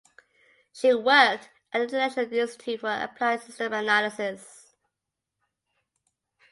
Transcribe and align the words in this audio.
She 0.73 0.95
worked 0.95 1.51
at 1.71 1.77
the 1.77 1.83
International 2.03 2.33
Institute 2.33 2.79
for 2.79 2.89
Applied 2.89 3.41
Systems 3.41 3.75
Analysis. 3.75 4.73